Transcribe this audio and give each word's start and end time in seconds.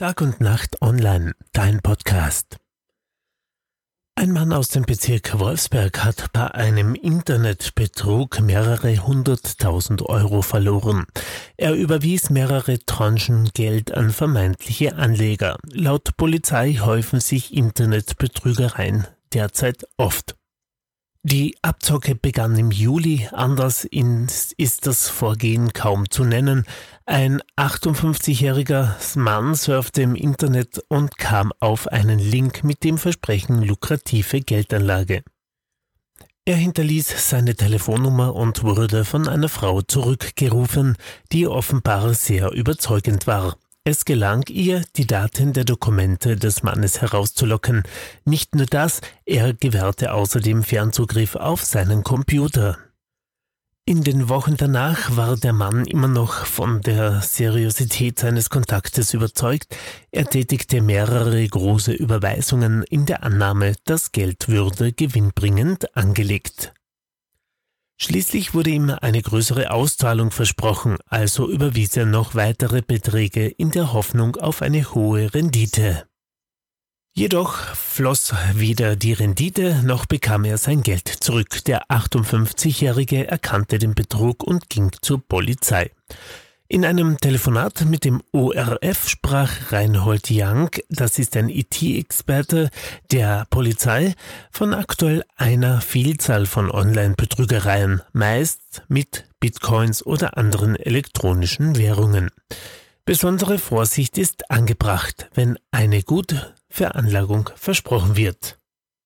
Tag 0.00 0.22
und 0.22 0.40
Nacht 0.40 0.80
Online, 0.80 1.34
dein 1.52 1.82
Podcast. 1.82 2.56
Ein 4.14 4.32
Mann 4.32 4.50
aus 4.50 4.68
dem 4.68 4.84
Bezirk 4.84 5.38
Wolfsberg 5.38 6.02
hat 6.02 6.32
bei 6.32 6.50
einem 6.54 6.94
Internetbetrug 6.94 8.40
mehrere 8.40 9.06
hunderttausend 9.06 10.00
Euro 10.00 10.40
verloren. 10.40 11.04
Er 11.58 11.74
überwies 11.74 12.30
mehrere 12.30 12.78
Tranchen 12.86 13.50
Geld 13.52 13.92
an 13.92 14.08
vermeintliche 14.08 14.96
Anleger. 14.96 15.58
Laut 15.70 16.16
Polizei 16.16 16.78
häufen 16.80 17.20
sich 17.20 17.52
Internetbetrügereien 17.52 19.06
derzeit 19.34 19.86
oft. 19.98 20.34
Die 21.22 21.54
Abzocke 21.60 22.14
begann 22.14 22.56
im 22.56 22.70
Juli, 22.70 23.28
anders 23.32 23.84
ist 23.84 24.86
das 24.86 25.08
Vorgehen 25.10 25.74
kaum 25.74 26.08
zu 26.08 26.24
nennen. 26.24 26.64
Ein 27.04 27.42
58-jähriger 27.58 28.94
Mann 29.18 29.54
surfte 29.54 30.00
im 30.00 30.14
Internet 30.14 30.82
und 30.88 31.18
kam 31.18 31.52
auf 31.60 31.88
einen 31.88 32.18
Link 32.18 32.64
mit 32.64 32.84
dem 32.84 32.96
Versprechen 32.96 33.62
lukrative 33.62 34.40
Geldanlage. 34.40 35.22
Er 36.46 36.56
hinterließ 36.56 37.28
seine 37.28 37.54
Telefonnummer 37.54 38.34
und 38.34 38.62
wurde 38.62 39.04
von 39.04 39.28
einer 39.28 39.50
Frau 39.50 39.82
zurückgerufen, 39.82 40.96
die 41.32 41.46
offenbar 41.46 42.14
sehr 42.14 42.50
überzeugend 42.52 43.26
war. 43.26 43.58
Es 43.82 44.04
gelang 44.04 44.44
ihr, 44.48 44.84
die 44.96 45.06
Daten 45.06 45.54
der 45.54 45.64
Dokumente 45.64 46.36
des 46.36 46.62
Mannes 46.62 47.00
herauszulocken. 47.00 47.82
Nicht 48.26 48.54
nur 48.54 48.66
das, 48.66 49.00
er 49.24 49.54
gewährte 49.54 50.12
außerdem 50.12 50.64
Fernzugriff 50.64 51.34
auf 51.34 51.64
seinen 51.64 52.04
Computer. 52.04 52.76
In 53.86 54.04
den 54.04 54.28
Wochen 54.28 54.58
danach 54.58 55.16
war 55.16 55.36
der 55.36 55.54
Mann 55.54 55.86
immer 55.86 56.08
noch 56.08 56.44
von 56.44 56.82
der 56.82 57.22
Seriosität 57.22 58.18
seines 58.18 58.50
Kontaktes 58.50 59.14
überzeugt. 59.14 59.74
Er 60.10 60.26
tätigte 60.26 60.82
mehrere 60.82 61.48
große 61.48 61.92
Überweisungen 61.92 62.82
in 62.82 63.06
der 63.06 63.24
Annahme, 63.24 63.74
das 63.86 64.12
Geld 64.12 64.48
würde 64.48 64.92
gewinnbringend 64.92 65.96
angelegt. 65.96 66.74
Schließlich 68.02 68.54
wurde 68.54 68.70
ihm 68.70 68.88
eine 68.88 69.20
größere 69.20 69.70
Auszahlung 69.70 70.30
versprochen, 70.30 70.96
also 71.06 71.50
überwies 71.50 71.94
er 71.98 72.06
noch 72.06 72.34
weitere 72.34 72.80
Beträge 72.80 73.46
in 73.46 73.72
der 73.72 73.92
Hoffnung 73.92 74.36
auf 74.36 74.62
eine 74.62 74.94
hohe 74.94 75.34
Rendite. 75.34 76.06
Jedoch 77.12 77.58
floss 77.74 78.32
weder 78.54 78.96
die 78.96 79.12
Rendite 79.12 79.82
noch 79.84 80.06
bekam 80.06 80.46
er 80.46 80.56
sein 80.56 80.82
Geld 80.82 81.08
zurück. 81.08 81.62
Der 81.66 81.90
58-Jährige 81.90 83.26
erkannte 83.28 83.78
den 83.78 83.94
Betrug 83.94 84.44
und 84.44 84.70
ging 84.70 84.92
zur 85.02 85.20
Polizei. 85.20 85.90
In 86.72 86.84
einem 86.84 87.18
Telefonat 87.18 87.84
mit 87.84 88.04
dem 88.04 88.22
ORF 88.30 89.08
sprach 89.08 89.72
Reinhold 89.72 90.28
Young, 90.30 90.70
das 90.88 91.18
ist 91.18 91.36
ein 91.36 91.48
IT-Experte 91.48 92.70
der 93.10 93.44
Polizei, 93.50 94.14
von 94.52 94.72
aktuell 94.72 95.24
einer 95.34 95.80
Vielzahl 95.80 96.46
von 96.46 96.70
Online-Betrügereien, 96.70 98.02
meist 98.12 98.84
mit 98.86 99.26
Bitcoins 99.40 100.06
oder 100.06 100.38
anderen 100.38 100.76
elektronischen 100.76 101.76
Währungen. 101.76 102.30
Besondere 103.04 103.58
Vorsicht 103.58 104.16
ist 104.16 104.48
angebracht, 104.48 105.28
wenn 105.34 105.58
eine 105.72 106.04
gute 106.04 106.54
Veranlagung 106.68 107.50
versprochen 107.56 108.14
wird. 108.16 108.59